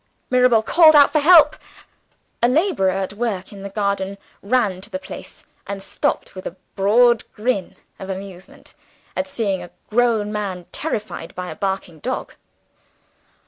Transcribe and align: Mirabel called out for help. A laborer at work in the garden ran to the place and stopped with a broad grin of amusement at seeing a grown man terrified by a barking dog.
Mirabel 0.31 0.63
called 0.63 0.95
out 0.95 1.11
for 1.13 1.19
help. 1.19 1.55
A 2.41 2.47
laborer 2.47 2.89
at 2.89 3.13
work 3.13 3.53
in 3.53 3.61
the 3.61 3.69
garden 3.69 4.17
ran 4.41 4.81
to 4.81 4.89
the 4.89 4.97
place 4.97 5.43
and 5.67 5.79
stopped 5.83 6.33
with 6.33 6.47
a 6.47 6.55
broad 6.75 7.23
grin 7.35 7.75
of 7.99 8.09
amusement 8.09 8.73
at 9.15 9.27
seeing 9.27 9.61
a 9.61 9.69
grown 9.91 10.31
man 10.31 10.65
terrified 10.71 11.35
by 11.35 11.49
a 11.51 11.55
barking 11.55 11.99
dog. 11.99 12.33